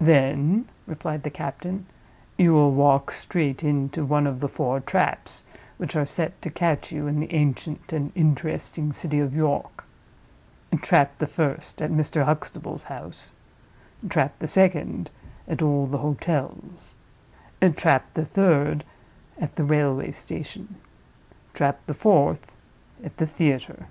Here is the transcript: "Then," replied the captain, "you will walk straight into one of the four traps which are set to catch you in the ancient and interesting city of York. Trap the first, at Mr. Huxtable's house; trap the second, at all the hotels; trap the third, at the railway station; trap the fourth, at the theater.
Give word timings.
"Then," 0.00 0.68
replied 0.86 1.24
the 1.24 1.30
captain, 1.34 1.86
"you 2.38 2.52
will 2.52 2.70
walk 2.70 3.10
straight 3.10 3.64
into 3.64 4.04
one 4.04 4.24
of 4.24 4.38
the 4.38 4.46
four 4.48 4.78
traps 4.78 5.46
which 5.78 5.96
are 5.96 6.06
set 6.06 6.40
to 6.42 6.48
catch 6.50 6.92
you 6.92 7.08
in 7.08 7.18
the 7.18 7.34
ancient 7.34 7.92
and 7.92 8.12
interesting 8.14 8.92
city 8.92 9.18
of 9.18 9.34
York. 9.34 9.84
Trap 10.80 11.18
the 11.18 11.26
first, 11.26 11.82
at 11.82 11.90
Mr. 11.90 12.24
Huxtable's 12.24 12.84
house; 12.84 13.34
trap 14.08 14.38
the 14.38 14.46
second, 14.46 15.10
at 15.48 15.60
all 15.60 15.88
the 15.88 15.98
hotels; 15.98 16.94
trap 17.74 18.14
the 18.14 18.24
third, 18.24 18.84
at 19.40 19.56
the 19.56 19.64
railway 19.64 20.12
station; 20.12 20.76
trap 21.52 21.80
the 21.86 21.94
fourth, 21.94 22.54
at 23.02 23.16
the 23.16 23.26
theater. 23.26 23.86